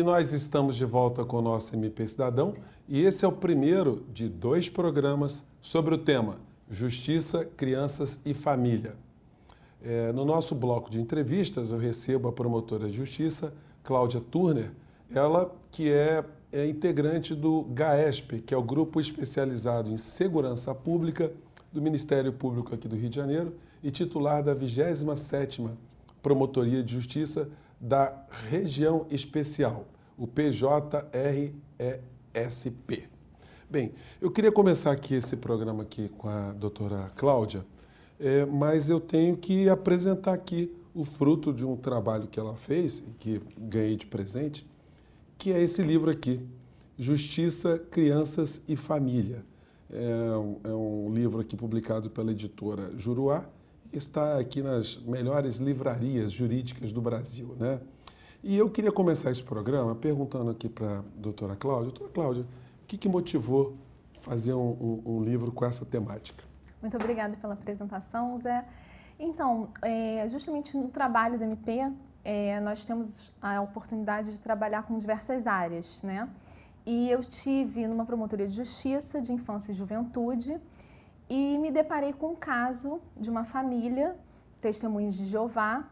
[0.00, 2.54] E nós estamos de volta com o nosso MP Cidadão
[2.88, 6.38] e esse é o primeiro de dois programas sobre o tema
[6.70, 8.94] Justiça, Crianças e Família.
[9.84, 13.52] É, no nosso bloco de entrevistas, eu recebo a promotora de justiça,
[13.84, 14.70] Cláudia Turner,
[15.14, 21.30] ela que é, é integrante do GAESP, que é o Grupo Especializado em Segurança Pública
[21.70, 23.52] do Ministério Público aqui do Rio de Janeiro
[23.84, 25.72] e titular da 27ª
[26.22, 29.86] Promotoria de Justiça da Região Especial,
[30.18, 30.70] o PJRESP.
[33.70, 37.64] Bem, eu queria começar aqui esse programa aqui com a doutora Cláudia,
[38.18, 42.98] é, mas eu tenho que apresentar aqui o fruto de um trabalho que ela fez
[42.98, 44.66] e que ganhei de presente,
[45.38, 46.44] que é esse livro aqui,
[46.98, 49.42] Justiça, Crianças e Família.
[49.88, 53.48] É um, é um livro aqui publicado pela editora Juruá,
[53.92, 57.80] está aqui nas melhores livrarias jurídicas do Brasil, né?
[58.42, 61.90] E eu queria começar esse programa perguntando aqui para a doutora Cláudia.
[61.90, 63.76] Doutora Cláudia, o que, que motivou
[64.22, 66.44] fazer um, um, um, livro com essa temática?
[66.80, 68.64] Muito obrigada pela apresentação, Zé.
[69.18, 71.92] Então, é, justamente no trabalho do MP,
[72.24, 76.28] é, nós temos a oportunidade de trabalhar com diversas áreas, né?
[76.86, 80.58] E eu tive numa promotoria de justiça de infância e juventude
[81.30, 84.16] e me deparei com um caso de uma família,
[84.60, 85.84] testemunhas de Jeová,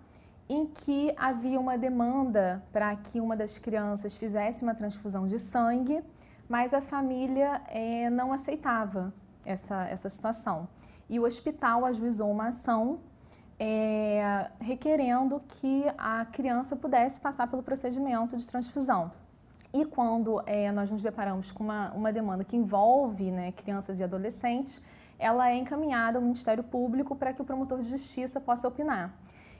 [0.49, 6.03] em que havia uma demanda para que uma das crianças fizesse uma transfusão de sangue,
[6.49, 9.15] mas a família é, não aceitava
[9.47, 10.67] essa, essa situação.
[11.09, 12.99] E o hospital ajuizou uma ação
[13.61, 19.13] é, requerendo que a criança pudesse passar pelo procedimento de transfusão.
[19.73, 24.05] E quando é, nós nos deparamos com uma, uma demanda que envolve né, crianças e
[24.05, 24.83] adolescentes,
[25.19, 29.13] ela é encaminhada ao Ministério Público para que o promotor de justiça possa opinar.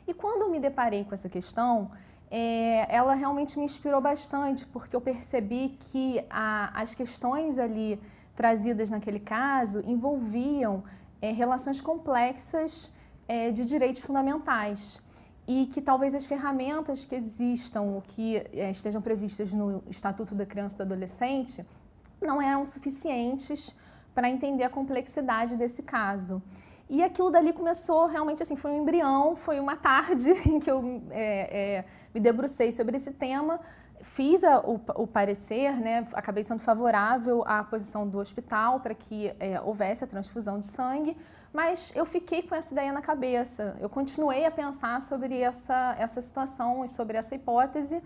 [0.07, 1.91] E quando eu me deparei com essa questão,
[2.31, 8.01] é, ela realmente me inspirou bastante, porque eu percebi que a, as questões ali
[8.35, 10.85] trazidas naquele caso envolviam
[11.21, 12.93] é, relações complexas
[13.27, 15.03] é, de direitos fundamentais
[15.47, 20.75] e que talvez as ferramentas que existam, que é, estejam previstas no Estatuto da Criança
[20.75, 21.67] e do Adolescente,
[22.21, 23.75] não eram suficientes
[24.15, 26.43] para entender a complexidade desse caso.
[26.91, 31.03] E aquilo dali começou realmente assim, foi um embrião, foi uma tarde em que eu
[31.11, 33.61] é, é, me debrucei sobre esse tema,
[34.01, 39.35] fiz a, o, o, parecer, né, acabei sendo favorável à posição do hospital para que
[39.39, 41.17] é, houvesse a transfusão de sangue,
[41.53, 43.77] mas eu fiquei com essa ideia na cabeça.
[43.81, 48.03] Eu continuei a pensar sobre essa, essa situação e sobre essa hipótese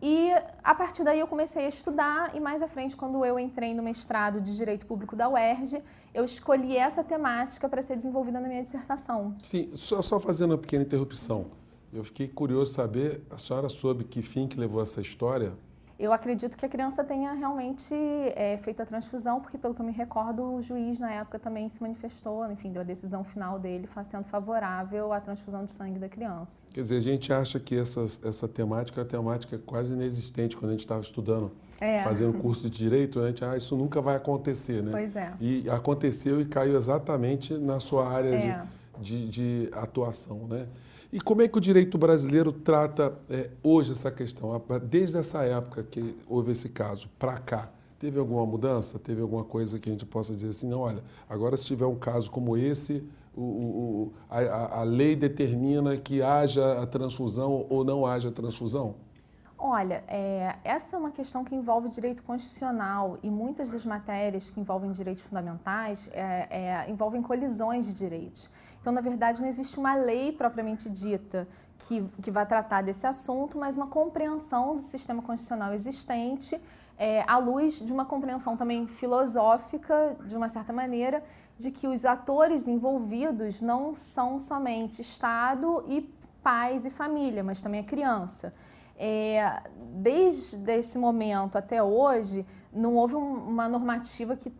[0.00, 0.30] e
[0.62, 3.82] a partir daí eu comecei a estudar e mais à frente, quando eu entrei no
[3.82, 5.82] mestrado de Direito Público da UERJ,
[6.14, 9.36] eu escolhi essa temática para ser desenvolvida na minha dissertação.
[9.42, 11.46] Sim, só, só fazendo uma pequena interrupção.
[11.92, 15.52] Eu fiquei curioso saber, a senhora soube que fim que levou essa história?
[15.98, 19.86] Eu acredito que a criança tenha realmente é, feito a transfusão, porque pelo que eu
[19.86, 23.88] me recordo, o juiz na época também se manifestou, enfim, deu a decisão final dele
[24.08, 26.62] sendo favorável à transfusão de sangue da criança.
[26.72, 30.70] Quer dizer, a gente acha que essa, essa temática é uma temática quase inexistente quando
[30.70, 31.50] a gente estava estudando,
[31.80, 32.02] é.
[32.02, 34.92] fazendo curso de direito, a gente, ah, isso nunca vai acontecer, né?
[34.92, 35.32] Pois é.
[35.40, 38.66] E aconteceu e caiu exatamente na sua área é.
[39.00, 40.66] de, de, de atuação, né?
[41.10, 44.62] E como é que o direito brasileiro trata é, hoje essa questão?
[44.82, 48.98] Desde essa época que houve esse caso para cá, teve alguma mudança?
[48.98, 51.96] Teve alguma coisa que a gente possa dizer assim, não, olha, agora se tiver um
[51.96, 53.02] caso como esse,
[53.34, 58.96] o, o, a, a lei determina que haja a transfusão ou não haja transfusão?
[59.60, 64.60] Olha, é, essa é uma questão que envolve direito constitucional e muitas das matérias que
[64.60, 68.48] envolvem direitos fundamentais é, é, envolvem colisões de direitos.
[68.88, 73.58] Então, na verdade, não existe uma lei propriamente dita que, que vai tratar desse assunto,
[73.58, 76.58] mas uma compreensão do sistema constitucional existente,
[76.96, 81.22] é, à luz de uma compreensão também filosófica, de uma certa maneira,
[81.58, 86.10] de que os atores envolvidos não são somente Estado e
[86.42, 88.54] pais e família, mas também a criança.
[88.96, 89.64] É,
[89.96, 94.50] desde esse momento até hoje, não houve um, uma normativa que,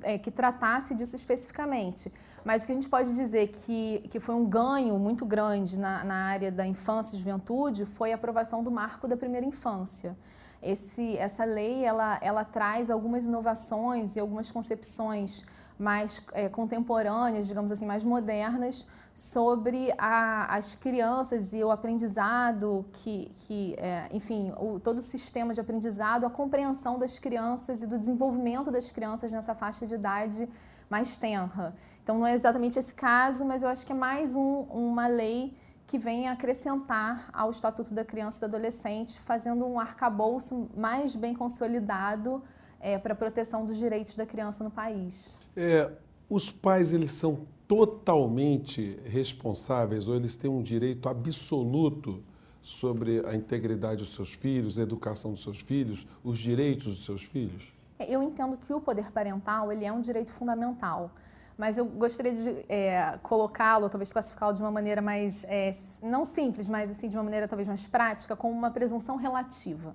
[0.00, 2.10] é, que tratasse disso especificamente.
[2.46, 6.04] Mas o que a gente pode dizer que, que foi um ganho muito grande na,
[6.04, 10.16] na área da infância e juventude foi a aprovação do marco da primeira infância.
[10.62, 15.44] Esse, essa lei ela, ela traz algumas inovações e algumas concepções
[15.76, 23.28] mais é, contemporâneas, digamos assim, mais modernas sobre a, as crianças e o aprendizado que,
[23.34, 27.98] que é, enfim, o, todo o sistema de aprendizado, a compreensão das crianças e do
[27.98, 30.48] desenvolvimento das crianças nessa faixa de idade
[30.88, 31.74] mais tenra.
[32.06, 35.52] Então não é exatamente esse caso, mas eu acho que é mais um, uma lei
[35.88, 41.34] que vem acrescentar ao Estatuto da Criança e do Adolescente, fazendo um arcabouço mais bem
[41.34, 42.40] consolidado
[42.78, 45.36] é, para a proteção dos direitos da criança no país.
[45.56, 45.90] É,
[46.30, 52.22] os pais eles são totalmente responsáveis ou eles têm um direito absoluto
[52.62, 57.24] sobre a integridade dos seus filhos, a educação dos seus filhos, os direitos dos seus
[57.24, 57.72] filhos?
[57.98, 61.10] É, eu entendo que o poder parental ele é um direito fundamental
[61.56, 65.70] mas eu gostaria de é, colocá-lo, talvez classificá-lo de uma maneira mais, é,
[66.02, 69.94] não simples, mas assim, de uma maneira talvez mais prática, como uma presunção relativa.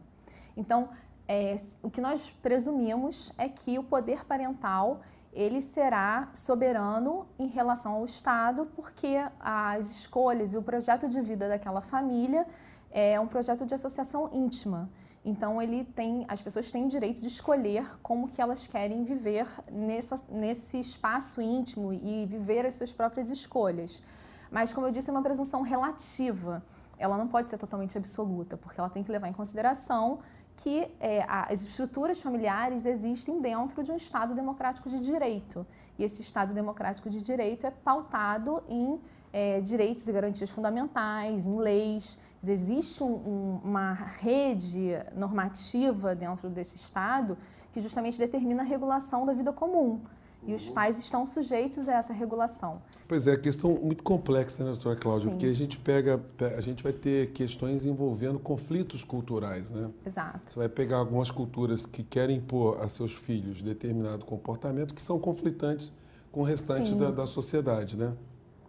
[0.58, 0.90] Então,
[1.28, 5.02] é, o que nós presumimos é que o poder parental
[5.34, 11.48] ele será soberano em relação ao Estado, porque as escolhas e o projeto de vida
[11.48, 12.46] daquela família
[12.90, 14.90] é um projeto de associação íntima.
[15.24, 19.48] Então ele tem, as pessoas têm o direito de escolher como que elas querem viver
[19.72, 24.02] nessa, nesse espaço íntimo e viver as suas próprias escolhas.
[24.50, 26.64] Mas como eu disse, é uma presunção relativa.
[26.98, 30.20] Ela não pode ser totalmente absoluta, porque ela tem que levar em consideração
[30.58, 35.66] que é, as estruturas familiares existem dentro de um Estado democrático de direito.
[35.98, 39.00] E esse Estado democrático de direito é pautado em
[39.32, 42.18] é, direitos e garantias fundamentais, em leis.
[42.48, 47.38] Existe um, um, uma rede normativa dentro desse Estado
[47.72, 50.02] que justamente determina a regulação da vida comum.
[50.44, 52.82] E os pais estão sujeitos a essa regulação.
[53.08, 55.26] Pois é, questão muito complexa, né, doutora Cláudia?
[55.26, 55.30] Sim.
[55.32, 56.20] Porque a gente pega,
[56.58, 59.92] a gente vai ter questões envolvendo conflitos culturais, né?
[60.04, 60.52] Exato.
[60.52, 65.20] Você vai pegar algumas culturas que querem impor a seus filhos determinado comportamento que são
[65.20, 65.94] conflitantes
[66.32, 68.14] com o restante da, da sociedade, né?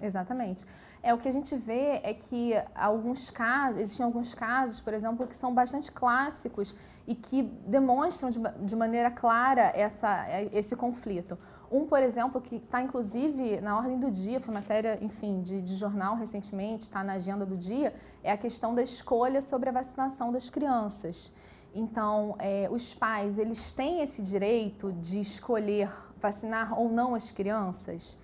[0.03, 0.67] Exatamente.
[1.03, 5.27] É o que a gente vê é que alguns casos, existem alguns casos, por exemplo,
[5.27, 6.75] que são bastante clássicos
[7.09, 11.37] e que demonstram de, de maneira clara essa, esse conflito.
[11.73, 15.75] Um, por exemplo, que está inclusive na ordem do dia, foi matéria, enfim, de, de
[15.75, 20.31] jornal recentemente, está na agenda do dia, é a questão da escolha sobre a vacinação
[20.31, 21.33] das crianças.
[21.75, 25.91] Então, é, os pais, eles têm esse direito de escolher
[26.21, 28.19] vacinar ou não as crianças?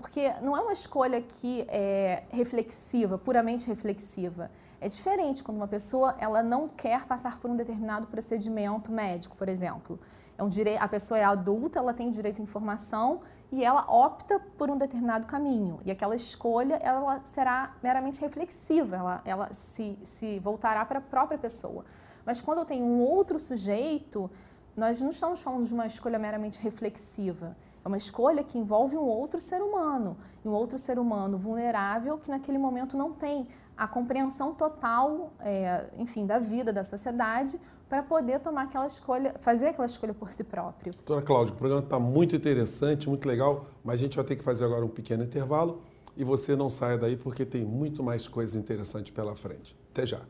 [0.00, 4.50] Porque não é uma escolha que é reflexiva, puramente reflexiva.
[4.80, 9.48] É diferente quando uma pessoa ela não quer passar por um determinado procedimento médico, por
[9.48, 10.00] exemplo.
[10.38, 10.76] É um dire...
[10.78, 13.20] A pessoa é adulta, ela tem direito à informação
[13.52, 15.80] e ela opta por um determinado caminho.
[15.84, 21.36] E aquela escolha ela será meramente reflexiva, ela, ela se, se voltará para a própria
[21.36, 21.84] pessoa.
[22.24, 24.30] Mas quando eu tenho um outro sujeito,
[24.74, 27.56] nós não estamos falando de uma escolha meramente reflexiva.
[27.84, 32.30] É uma escolha que envolve um outro ser humano, um outro ser humano vulnerável que
[32.30, 38.38] naquele momento não tem a compreensão total, é, enfim, da vida, da sociedade, para poder
[38.40, 40.92] tomar aquela escolha, fazer aquela escolha por si próprio.
[40.92, 44.44] Doutora Cláudia, o programa está muito interessante, muito legal, mas a gente vai ter que
[44.44, 45.80] fazer agora um pequeno intervalo
[46.16, 49.74] e você não saia daí porque tem muito mais coisas interessantes pela frente.
[49.90, 50.20] Até já.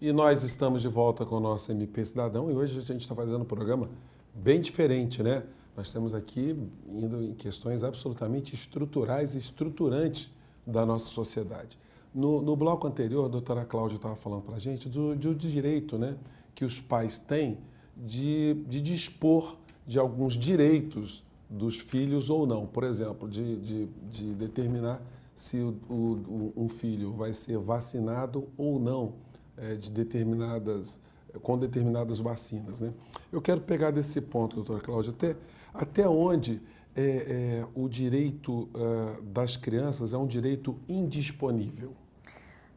[0.00, 3.14] E nós estamos de volta com o nosso MP Cidadão e hoje a gente está
[3.14, 3.90] fazendo um programa
[4.34, 5.42] bem diferente, né?
[5.76, 6.56] Nós estamos aqui
[6.88, 10.30] indo em questões absolutamente estruturais e estruturantes
[10.66, 11.78] da nossa sociedade.
[12.14, 15.96] No, no bloco anterior, a doutora Cláudia estava falando para a gente do, do, direito
[15.96, 16.16] né,
[16.54, 17.58] que os pais têm
[17.96, 19.56] de, de dispor
[19.86, 22.66] de alguns direitos dos filhos ou não.
[22.66, 25.00] Por exemplo, de, de, de determinar
[25.34, 29.14] se o, o, um filho vai ser vacinado ou não
[29.56, 31.00] é, de determinadas,
[31.42, 32.80] com determinadas vacinas.
[32.80, 32.92] Né?
[33.32, 35.36] Eu quero pegar desse ponto, doutora Cláudia, até
[35.72, 36.62] até onde
[36.94, 41.94] é, é, o direito uh, das crianças é um direito indisponível?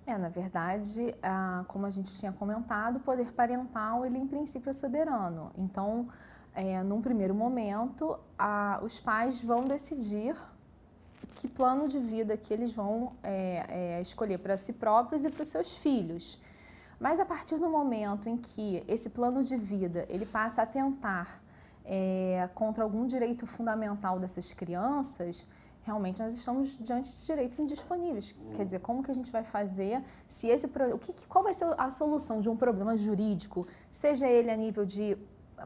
[0.05, 1.15] É, na verdade,
[1.69, 5.49] como a gente tinha comentado, o poder parental, ele em princípio é soberano.
[5.57, 6.05] Então,
[6.53, 8.19] é, num primeiro momento,
[8.83, 10.35] os pais vão decidir
[11.35, 15.41] que plano de vida que eles vão é, é, escolher para si próprios e para
[15.41, 16.39] os seus filhos.
[16.99, 21.41] Mas a partir do momento em que esse plano de vida ele passa a tentar
[21.85, 25.47] é, contra algum direito fundamental dessas crianças,
[25.83, 28.33] realmente nós estamos diante de direitos indisponíveis.
[28.55, 31.67] Quer dizer, como que a gente vai fazer se esse o que, qual vai ser
[31.77, 35.17] a solução de um problema jurídico, seja ele a nível de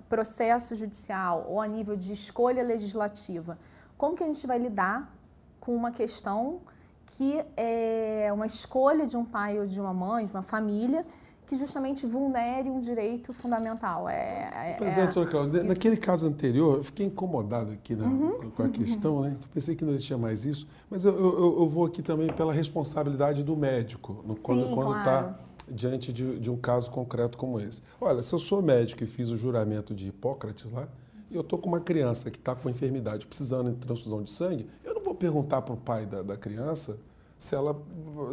[0.10, 3.58] processo judicial ou a nível de escolha legislativa?
[3.98, 5.14] Como que a gente vai lidar
[5.60, 6.62] com uma questão
[7.06, 11.06] que é uma escolha de um pai ou de uma mãe, de uma família,
[11.48, 14.10] que justamente vulnere um direito fundamental.
[14.10, 18.52] É, é, pois é, é Cláudia, naquele caso anterior, eu fiquei incomodado aqui na, uhum.
[18.52, 19.38] com a questão, né?
[19.54, 23.44] Pensei que não existia mais isso, mas eu, eu, eu vou aqui também pela responsabilidade
[23.44, 25.36] do médico, no, quando está claro.
[25.70, 27.82] diante de, de, um caso concreto como esse.
[28.02, 30.86] Olha, se eu sou médico e fiz o juramento de Hipócrates lá,
[31.32, 34.68] e eu estou com uma criança que está com enfermidade, precisando de transfusão de sangue,
[34.84, 36.98] eu não vou perguntar para o pai da, da criança
[37.40, 37.80] se, ela,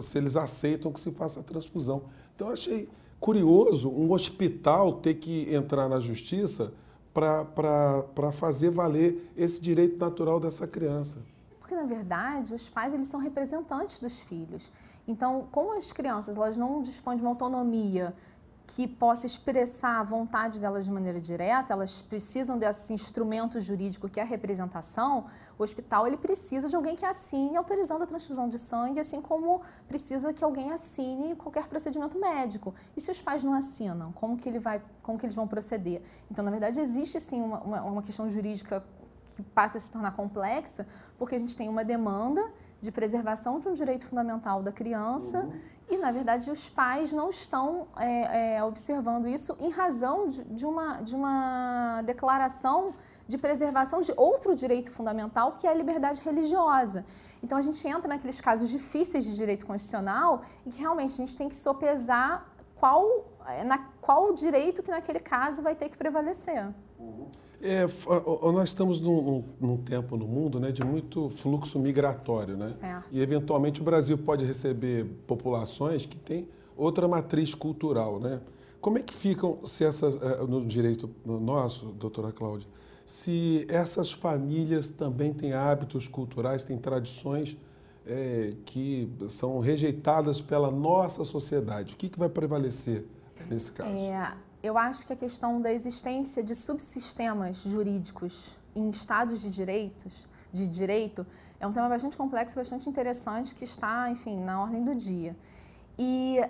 [0.00, 2.02] se eles aceitam que se faça a transfusão.
[2.34, 2.88] Então, achei
[3.20, 6.72] curioso um hospital ter que entrar na justiça
[7.12, 11.20] para fazer valer esse direito natural dessa criança.
[11.60, 14.70] Porque, na verdade, os pais eles são representantes dos filhos.
[15.06, 18.14] Então, como as crianças elas não dispõem de uma autonomia
[18.66, 24.18] que possa expressar a vontade delas de maneira direta, elas precisam desse instrumento jurídico que
[24.18, 25.26] é a representação,
[25.58, 29.60] o hospital ele precisa de alguém que assine autorizando a transfusão de sangue, assim como
[29.86, 32.74] precisa que alguém assine qualquer procedimento médico.
[32.96, 36.02] E se os pais não assinam, como que, ele vai, como que eles vão proceder?
[36.30, 38.82] Então, na verdade, existe sim uma, uma, uma questão jurídica
[39.36, 40.86] que passa a se tornar complexa,
[41.18, 42.42] porque a gente tem uma demanda
[42.80, 45.60] de preservação de um direito fundamental da criança uhum.
[45.88, 50.64] E, na verdade, os pais não estão é, é, observando isso em razão de, de,
[50.64, 52.94] uma, de uma declaração
[53.26, 57.04] de preservação de outro direito fundamental, que é a liberdade religiosa.
[57.42, 61.36] Então, a gente entra naqueles casos difíceis de direito constitucional e que realmente a gente
[61.36, 66.72] tem que sopesar qual, é, na, qual direito que naquele caso vai ter que prevalecer.
[66.98, 67.30] Uhum.
[67.66, 67.86] É,
[68.52, 72.68] nós estamos num, num, tempo no mundo né, de muito fluxo migratório, né?
[72.68, 73.08] Certo.
[73.10, 78.42] E eventualmente o Brasil pode receber populações que têm outra matriz cultural, né?
[78.82, 82.68] Como é que ficam se essas é, no direito nosso, doutora Cláudia,
[83.06, 87.56] se essas famílias também têm hábitos culturais, têm tradições
[88.06, 91.94] é, que são rejeitadas pela nossa sociedade?
[91.94, 93.06] O que, que vai prevalecer
[93.48, 93.96] nesse caso?
[93.96, 100.26] É, eu acho que a questão da existência de subsistemas jurídicos em estados de direitos,
[100.50, 101.26] de direito,
[101.60, 105.36] é um tema bastante complexo, bastante interessante, que está, enfim, na ordem do dia.
[105.98, 106.40] E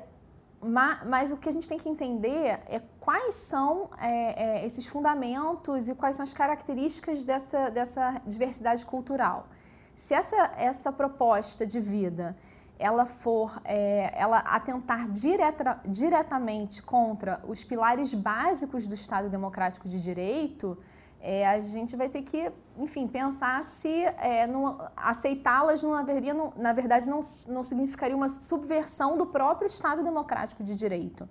[1.06, 5.90] mas o que a gente tem que entender é quais são é, é, esses fundamentos
[5.90, 9.46] e quais são as características dessa, dessa diversidade cultural.
[9.94, 12.34] Se essa, essa proposta de vida
[12.78, 20.00] ela for é, ela atentar direta, diretamente contra os pilares básicos do Estado Democrático de
[20.00, 20.76] Direito,
[21.20, 24.46] é, a gente vai ter que, enfim, pensar se é,
[24.94, 30.62] aceitá-las não haveria, não, na verdade, não, não significaria uma subversão do próprio Estado Democrático
[30.62, 31.26] de Direito.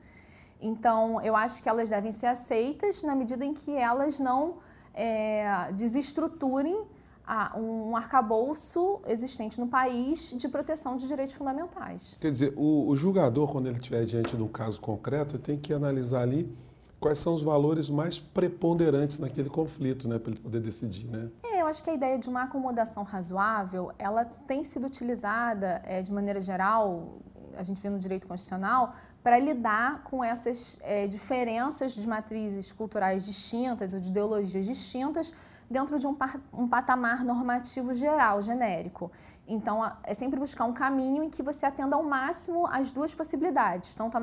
[0.60, 4.56] Então, eu acho que elas devem ser aceitas na medida em que elas não
[4.94, 6.88] é, desestruturem
[7.26, 12.18] a um arcabouço existente no país de proteção de direitos fundamentais.
[12.20, 15.74] Quer dizer, o, o julgador, quando ele estiver diante de um caso concreto, tem que
[15.74, 16.54] analisar ali
[17.00, 21.30] quais são os valores mais preponderantes naquele conflito, né, para ele poder decidir, né?
[21.44, 26.02] É, eu acho que a ideia de uma acomodação razoável, ela tem sido utilizada é,
[26.02, 27.20] de maneira geral,
[27.58, 33.26] a gente vê no direito constitucional, para lidar com essas é, diferenças de matrizes culturais
[33.26, 35.34] distintas ou de ideologias distintas
[35.70, 36.16] dentro de um,
[36.54, 39.12] um patamar normativo geral, genérico.
[39.48, 43.94] Então, é sempre buscar um caminho em que você atenda ao máximo as duas possibilidades,
[43.94, 44.18] tanto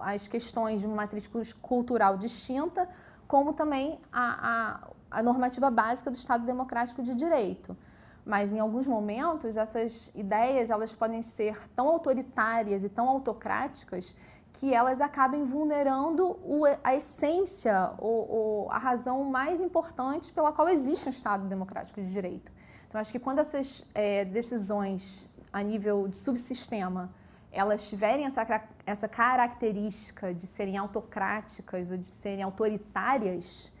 [0.00, 1.28] as questões de uma matriz
[1.62, 2.88] cultural distinta,
[3.26, 7.76] como também a, a, a normativa básica do Estado Democrático de Direito.
[8.24, 14.14] Mas, em alguns momentos, essas ideias elas podem ser tão autoritárias e tão autocráticas
[14.52, 21.06] que elas acabem vulnerando o, a essência, ou, a razão mais importante pela qual existe
[21.06, 22.52] um Estado democrático de direito.
[22.88, 27.10] Então, acho que quando essas é, decisões a nível de subsistema
[27.52, 28.46] elas tiverem essa,
[28.86, 33.72] essa característica de serem autocráticas ou de serem autoritárias,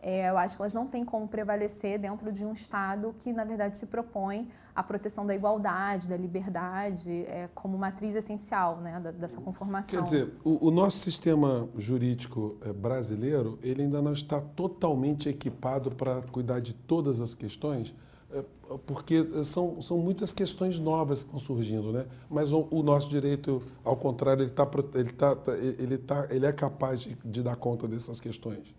[0.00, 3.44] é, eu acho que elas não têm como prevalecer dentro de um Estado que, na
[3.44, 9.10] verdade, se propõe a proteção da igualdade, da liberdade, é, como matriz essencial né, da,
[9.10, 9.98] da, sua conformação.
[9.98, 15.90] Quer dizer, o, o nosso sistema jurídico é, brasileiro, ele ainda não está totalmente equipado
[15.90, 17.94] para cuidar de todas as questões,
[18.30, 18.44] é,
[18.84, 22.06] porque são, são muitas questões novas que estão surgindo, né?
[22.28, 25.36] Mas o, o nosso direito, ao contrário, ele, tá, ele, tá,
[25.78, 28.74] ele, tá, ele é capaz de, de dar conta dessas questões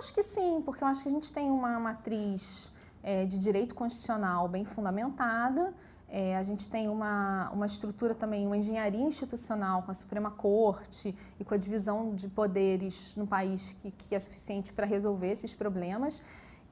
[0.00, 3.74] acho que sim, porque eu acho que a gente tem uma matriz é, de direito
[3.74, 5.74] constitucional bem fundamentada.
[6.08, 11.14] É, a gente tem uma, uma estrutura também, uma engenharia institucional com a Suprema Corte
[11.38, 15.54] e com a divisão de poderes no país que, que é suficiente para resolver esses
[15.54, 16.20] problemas.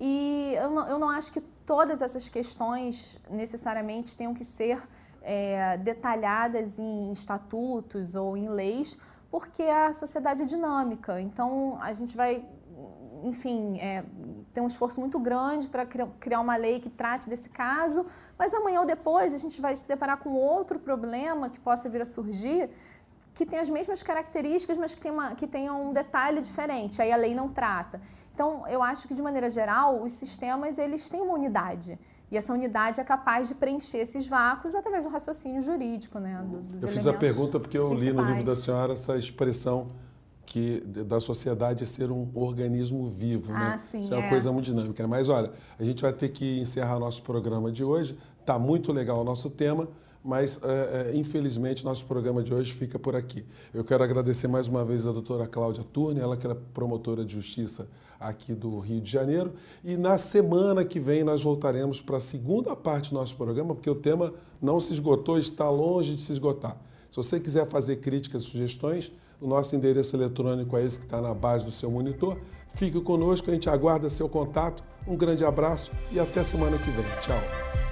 [0.01, 4.81] E eu não, eu não acho que todas essas questões necessariamente tenham que ser
[5.23, 8.97] é, detalhadas em estatutos ou em leis,
[9.31, 11.21] porque a sociedade é dinâmica.
[11.21, 12.45] Então, a gente vai
[13.25, 14.05] enfim, é,
[14.53, 18.07] tem um esforço muito grande para criar uma lei que trate desse caso,
[18.39, 22.03] mas amanhã ou depois a gente vai se deparar com outro problema que possa vir
[22.03, 22.71] a surgir,
[23.35, 27.13] que tem as mesmas características, mas que tem, uma, que tem um detalhe diferente, aí
[27.13, 28.01] a lei não trata.
[28.35, 31.99] Então, eu acho que, de maneira geral, os sistemas eles têm uma unidade.
[32.31, 36.45] E essa unidade é capaz de preencher esses vácuos através do raciocínio jurídico, né?
[36.47, 39.89] dos eu fiz a pergunta porque eu li no livro da senhora essa expressão
[40.49, 43.59] que da sociedade ser um organismo vivo, né?
[43.59, 43.81] ah, né?
[43.91, 44.29] Sim, Isso é uma é.
[44.29, 45.07] coisa muito dinâmica.
[45.07, 48.17] Mas olha, a gente vai ter que encerrar nosso programa de hoje.
[48.45, 49.89] Tá muito legal o nosso tema
[50.23, 53.45] mas é, é, infelizmente nosso programa de hoje fica por aqui.
[53.73, 57.33] Eu quero agradecer mais uma vez a doutora Cláudia Turne, ela que é promotora de
[57.33, 57.89] justiça
[58.19, 59.55] aqui do Rio de Janeiro.
[59.85, 63.89] E na semana que vem nós voltaremos para a segunda parte do nosso programa, porque
[63.89, 66.77] o tema não se esgotou, está longe de se esgotar.
[67.11, 71.35] Se você quiser fazer críticas sugestões, o nosso endereço eletrônico é esse que está na
[71.35, 72.39] base do seu monitor.
[72.75, 74.83] Fique conosco, a gente aguarda seu contato.
[75.07, 77.05] Um grande abraço e até semana que vem.
[77.21, 77.88] Tchau.